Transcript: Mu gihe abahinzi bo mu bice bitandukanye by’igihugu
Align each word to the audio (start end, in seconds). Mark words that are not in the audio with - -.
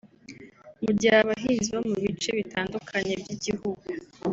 Mu 0.83 0.91
gihe 0.97 1.15
abahinzi 1.23 1.67
bo 1.75 1.81
mu 1.89 1.95
bice 2.03 2.29
bitandukanye 2.39 3.13
by’igihugu 3.21 3.79